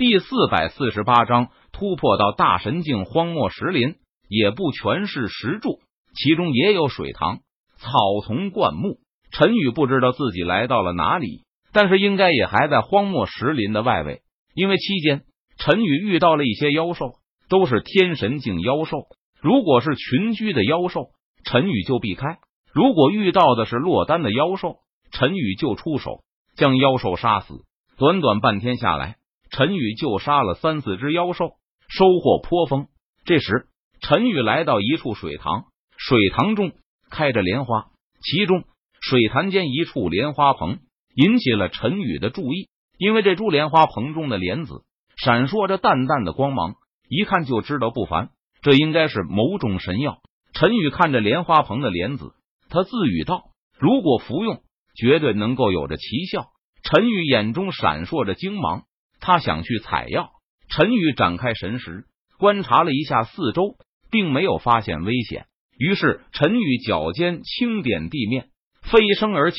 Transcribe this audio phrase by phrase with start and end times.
[0.00, 3.96] 第四百四十八章突破到大神境荒漠石林，
[4.30, 5.78] 也不全是石柱，
[6.14, 7.40] 其中也有水塘、
[7.76, 7.90] 草
[8.24, 8.96] 丛、灌木。
[9.30, 11.42] 陈宇不知道自己来到了哪里，
[11.74, 14.22] 但是应该也还在荒漠石林的外围，
[14.54, 15.24] 因为期间
[15.58, 17.16] 陈宇遇到了一些妖兽，
[17.50, 19.02] 都是天神境妖兽。
[19.42, 21.10] 如果是群居的妖兽，
[21.44, 22.38] 陈宇就避开；
[22.72, 24.76] 如果遇到的是落单的妖兽，
[25.12, 26.22] 陈宇就出手
[26.56, 27.66] 将妖兽杀死。
[27.98, 29.16] 短短半天下来，
[29.50, 31.54] 陈宇就杀了三四只妖兽，
[31.88, 32.86] 收获颇丰。
[33.24, 33.66] 这时，
[34.00, 35.64] 陈宇来到一处水塘，
[35.96, 36.72] 水塘中
[37.10, 37.88] 开着莲花，
[38.22, 38.64] 其中
[39.00, 40.78] 水潭间一处莲花棚
[41.14, 44.84] 引起了陈宇的注意，因为这株莲花棚中的莲子
[45.16, 46.76] 闪烁着淡淡的光芒，
[47.08, 48.30] 一看就知道不凡。
[48.62, 50.18] 这应该是某种神药。
[50.52, 52.34] 陈宇看着莲花棚的莲子，
[52.68, 53.44] 他自语道
[53.80, 54.62] ：“如果服用，
[54.94, 56.48] 绝对能够有着奇效。”
[56.84, 58.84] 陈宇眼中闪烁着精芒，
[59.20, 60.30] 他想去采药。
[60.68, 62.04] 陈宇展开神识，
[62.38, 63.76] 观察了一下四周，
[64.10, 65.46] 并没有发现危险。
[65.78, 68.50] 于是，陈宇脚尖轻点地面，
[68.82, 69.58] 飞升而起，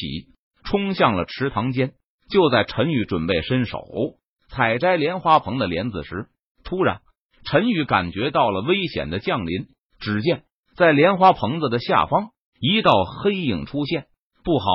[0.63, 1.93] 冲向了池塘间。
[2.29, 3.79] 就在陈宇准备伸手
[4.47, 6.27] 采摘莲花棚的莲子时，
[6.63, 7.01] 突然。
[7.43, 9.67] 陈宇感觉到了危险的降临，
[9.99, 10.43] 只见
[10.75, 14.05] 在莲花棚子的下方，一道黑影出现。
[14.43, 14.65] 不好！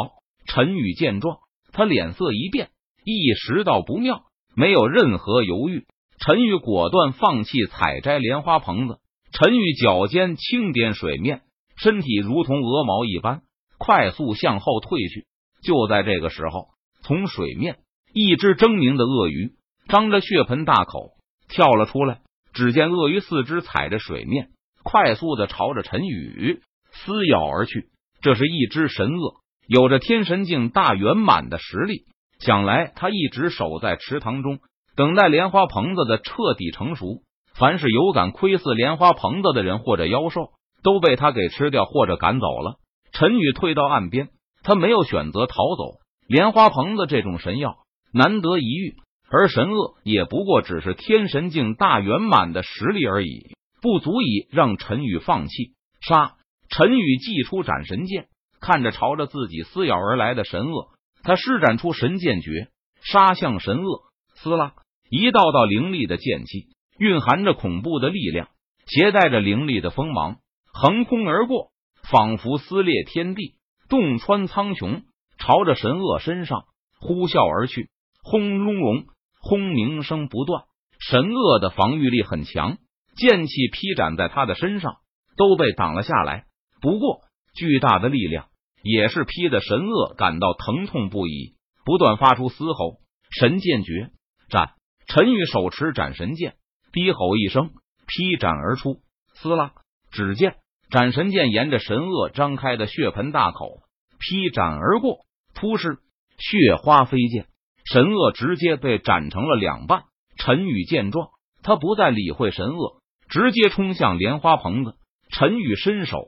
[0.46, 1.38] 陈宇见状，
[1.72, 2.70] 他脸色一变，
[3.04, 4.25] 意识到不妙，
[4.56, 5.84] 没有任何犹豫，
[6.18, 8.98] 陈宇果断放弃采摘莲花棚子。
[9.30, 11.42] 陈宇脚尖轻点水面，
[11.76, 13.42] 身体如同鹅毛一般，
[13.76, 15.26] 快速向后退去。
[15.62, 16.68] 就在这个时候，
[17.02, 17.80] 从水面，
[18.14, 19.52] 一只狰狞的鳄鱼
[19.88, 21.10] 张着血盆大口
[21.48, 22.20] 跳了出来。
[22.54, 24.48] 只见鳄鱼四肢踩着水面，
[24.82, 26.62] 快速的朝着陈宇
[26.92, 27.90] 撕咬而去。
[28.22, 29.34] 这是一只神鳄，
[29.68, 32.06] 有着天神境大圆满的实力。
[32.38, 34.58] 想来他一直守在池塘中，
[34.94, 37.22] 等待莲花棚子的彻底成熟。
[37.54, 40.50] 凡是有敢窥伺莲花棚子的人或者妖兽，
[40.82, 42.76] 都被他给吃掉或者赶走了。
[43.12, 44.28] 陈宇退到岸边，
[44.62, 46.00] 他没有选择逃走。
[46.28, 47.76] 莲花棚子这种神药，
[48.12, 48.96] 难得一遇。
[49.30, 55.72] 而神鳄也不过只是天神境大圆满的实力而已，不足以让陈宇放弃。
[56.00, 56.34] 杀！
[56.68, 58.26] 陈宇祭出斩神剑，
[58.60, 60.88] 看着朝着自己撕咬而来的神鳄，
[61.26, 62.68] 他施展出神剑诀，
[63.02, 64.02] 杀向神鳄。
[64.36, 64.74] 撕拉！
[65.10, 66.68] 一道道凌厉的剑气，
[67.00, 68.48] 蕴含着恐怖的力量，
[68.86, 70.36] 携带着凌厉的锋芒，
[70.72, 71.72] 横空而过，
[72.08, 73.54] 仿佛撕裂天地，
[73.88, 75.02] 洞穿苍穹，
[75.36, 76.62] 朝着神鳄身上
[77.00, 77.90] 呼啸而去。
[78.22, 79.06] 轰隆隆！
[79.40, 80.62] 轰鸣声不断，
[81.00, 82.78] 神鳄的防御力很强，
[83.16, 84.98] 剑气劈斩在他的身上
[85.36, 86.44] 都被挡了下来。
[86.80, 87.22] 不过，
[87.56, 88.46] 巨大的力量
[88.86, 92.98] 也是劈的神鳄感到疼痛不已，不断发出嘶吼。
[93.30, 94.10] 神剑诀
[94.48, 94.74] 斩！
[95.08, 96.54] 陈宇手持斩神剑，
[96.92, 97.70] 低吼一声，
[98.06, 99.00] 劈斩而出。
[99.34, 99.72] 撕拉！
[100.12, 100.56] 只见
[100.90, 103.80] 斩神剑沿着神鳄张开的血盆大口
[104.18, 105.98] 劈斩而过，突施
[106.38, 107.46] 血花飞溅。
[107.84, 110.04] 神鳄直接被斩成了两半。
[110.38, 111.30] 陈宇见状，
[111.62, 114.94] 他不再理会神鳄，直接冲向莲花棚子。
[115.30, 116.18] 陈宇伸手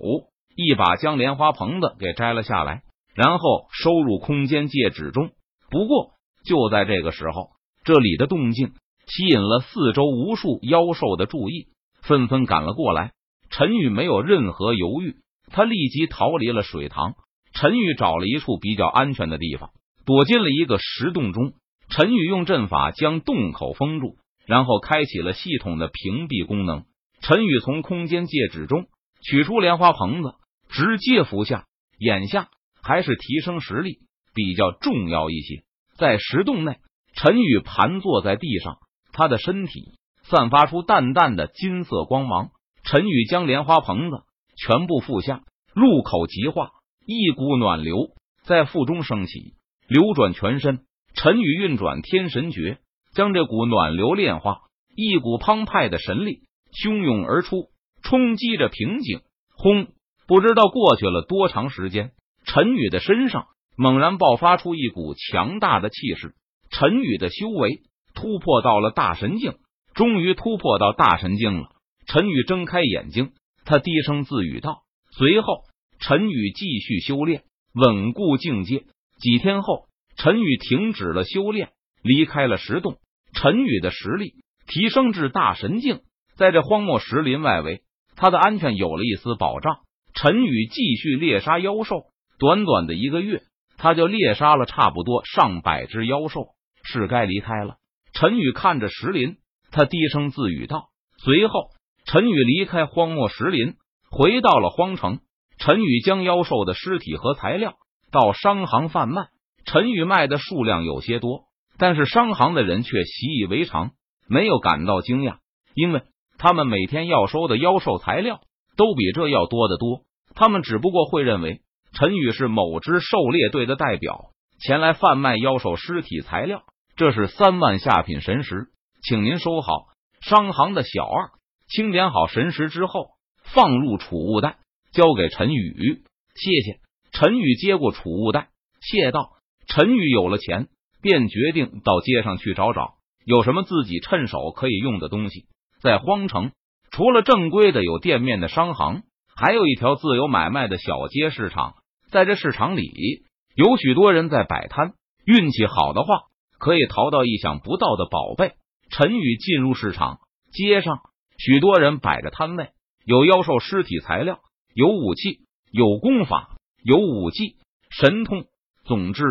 [0.61, 2.83] 一把将莲花棚子给摘了下来，
[3.15, 5.31] 然后收入空间戒指中。
[5.71, 6.15] 不过
[6.45, 7.51] 就在这个时候，
[7.85, 8.73] 这里的动静
[9.07, 11.69] 吸引了四周无数妖兽的注意，
[12.03, 13.13] 纷纷赶了过来。
[13.51, 15.19] 陈宇没有任何犹豫，
[15.53, 17.15] 他立即逃离了水塘。
[17.53, 19.71] 陈宇找了一处比较安全的地方。
[20.05, 21.53] 躲进了一个石洞中，
[21.89, 26.85] 陈宇用阵法将洞口封住，然后开启了系统的屏蔽功能。
[27.21, 28.87] 陈宇从空间戒指中
[29.23, 30.35] 取出莲花棚子，
[30.69, 31.67] 直接服下。
[31.99, 32.49] 眼下
[32.81, 33.99] 还是提升实力
[34.33, 35.65] 比较重要一些。
[35.97, 36.79] 在石洞内，
[37.15, 38.79] 陈宇盘坐在地上，
[39.13, 42.51] 他的身体散发出淡淡的金色光芒。
[42.85, 44.23] 陈宇将莲花棚子
[44.57, 45.43] 全部服下，
[45.75, 46.71] 入口即化，
[47.05, 47.97] 一股暖流
[48.45, 49.55] 在腹中升起。
[49.89, 52.79] 流转全身，陈宇运转天神诀，
[53.13, 54.61] 将这股暖流炼化。
[54.95, 56.43] 一股澎湃的神力
[56.73, 57.71] 汹涌而出，
[58.03, 59.23] 冲击着瓶颈。
[59.57, 59.89] 轰！
[60.29, 62.13] 不知道过去了多长时间，
[62.45, 63.47] 陈宇的身上
[63.79, 66.35] 猛然爆发出一股强大的气势。
[66.71, 67.81] 陈宇的修为
[68.15, 69.55] 突破到了大神境，
[69.95, 71.71] 终于突破到大神境了。
[72.07, 73.33] 陈宇睁开眼睛，
[73.65, 74.83] 他低声自语道。
[75.13, 75.63] 随后，
[75.99, 78.85] 陈宇继续修炼，稳固境界。
[79.19, 79.87] 几天后，
[80.19, 81.71] 陈宇停止了修炼，
[82.03, 82.99] 离开了石洞。
[83.33, 84.35] 陈宇的实力
[84.67, 86.01] 提升至大神境，
[86.37, 87.81] 在这荒漠石林外围，
[88.15, 89.79] 他的安全有了一丝保障。
[90.21, 92.07] 陈宇继续猎杀妖兽，
[92.41, 93.43] 短短的一个月，
[93.77, 96.49] 他就猎杀了差不多上百只妖兽。
[96.83, 97.77] 是该离开了。
[98.13, 99.37] 陈宇看着石林，
[99.71, 100.89] 他低声自语道。
[101.19, 101.69] 随后，
[102.05, 103.75] 陈宇离开荒漠石林，
[104.11, 105.21] 回到了荒城。
[105.57, 107.75] 陈宇将妖兽的尸体和材料
[108.11, 109.27] 到商行贩卖。
[109.67, 111.45] 陈宇卖的数量有些多，
[111.79, 113.93] 但是商行的人却习以为常，
[114.27, 115.37] 没有感到惊讶，
[115.75, 116.03] 因为
[116.39, 118.41] 他们每天要收的妖兽材料
[118.77, 120.08] 都比这要多得多。
[120.39, 121.63] 他们只不过会认为
[121.93, 124.31] 陈宇是某支狩猎队的代表，
[124.61, 126.63] 前来贩卖妖兽尸体材料。
[126.95, 128.69] 这是三万下品神石，
[129.03, 129.89] 请您收好。
[130.21, 131.31] 商行的小二
[131.69, 133.09] 清点好神石之后，
[133.53, 134.59] 放入储物袋，
[134.93, 136.05] 交给陈宇。
[136.37, 136.79] 谢谢。
[137.11, 138.51] 陈宇接过储物袋，
[138.81, 139.31] 谢道。
[139.67, 140.69] 陈宇有了钱，
[141.03, 142.95] 便决定到街上去找找，
[143.25, 145.47] 有什么自己趁手可以用的东西。
[145.81, 146.53] 在荒城，
[146.93, 149.03] 除了正规的有店面的商行，
[149.41, 151.77] 还有一条自由买卖的小街市场。
[152.11, 153.23] 在这市场里，
[153.55, 154.95] 有许多人在摆摊，
[155.25, 156.23] 运气好的话，
[156.59, 158.55] 可以淘到意想不到的宝贝。
[158.91, 160.19] 陈宇进入市场，
[160.51, 160.99] 街上
[161.37, 162.71] 许多人摆着摊位，
[163.05, 164.41] 有妖兽尸体材料，
[164.75, 167.59] 有武器，有功法，有武技
[167.91, 168.47] 神通，
[168.87, 169.23] 总之。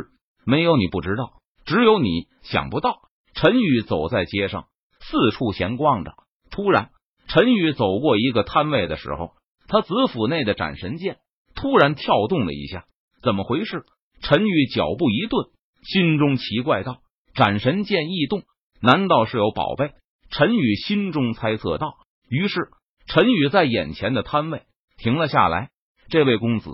[0.45, 1.33] 没有你不知道，
[1.65, 3.01] 只有你想不到。
[3.33, 4.67] 陈宇走在街上，
[5.01, 6.13] 四处闲逛着。
[6.49, 6.91] 突然，
[7.27, 9.33] 陈宇走过一个摊位的时候，
[9.67, 11.17] 他子府内的斩神剑
[11.55, 12.85] 突然跳动了一下。
[13.21, 13.83] 怎么回事？
[14.21, 15.47] 陈宇脚步一顿，
[15.83, 16.99] 心中奇怪道
[17.35, 18.43] ：“斩神剑异动，
[18.81, 19.91] 难道是有宝贝？”
[20.29, 21.95] 陈宇心中猜测道。
[22.29, 22.69] 于是，
[23.07, 24.63] 陈宇在眼前的摊位
[24.97, 25.69] 停了下来。
[26.09, 26.69] 这位公子，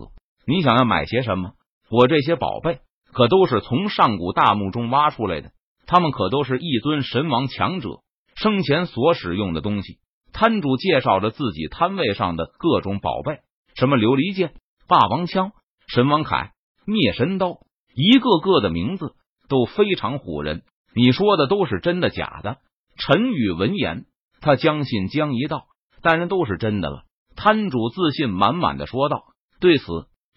[0.46, 1.54] 你想要买些什么？
[1.90, 2.80] 我这些宝贝。
[3.12, 5.52] 可都是从上古大墓中挖出来的，
[5.86, 8.00] 他们可都是一尊神王强者
[8.34, 10.00] 生前所使用的东西。
[10.34, 13.40] 摊主介绍着自己摊位上的各种宝贝，
[13.76, 14.54] 什么琉璃剑、
[14.88, 15.52] 霸王枪、
[15.88, 16.50] 神王铠、
[16.86, 17.60] 灭神刀，
[17.96, 19.14] 一个个的名字
[19.48, 20.64] 都非常唬人。
[20.96, 22.58] 你说的都是真的假的？
[22.98, 24.06] 陈宇闻言，
[24.42, 25.66] 他将信将疑道
[26.02, 27.04] ：“当然都是真的了。”
[27.36, 29.24] 摊主自信满满的说道。
[29.60, 29.86] 对此，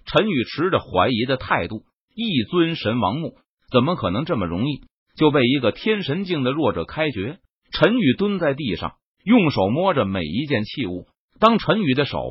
[0.07, 1.83] 陈宇持着怀疑的态度。
[2.15, 3.37] 一尊神王墓
[3.71, 4.81] 怎么可能这么容易
[5.17, 7.39] 就被一个天神境的弱者开掘？
[7.73, 8.95] 陈宇蹲在地上，
[9.27, 11.09] 用手摸着每一件器物。
[11.41, 12.23] 当陈宇的手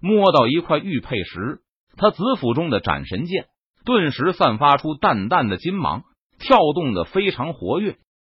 [0.00, 1.62] 摸到一块玉佩时，
[1.96, 3.46] 他紫府中的斩神剑
[3.84, 6.04] 顿时散发出淡淡的金芒，
[6.38, 7.96] 跳动的非常活跃。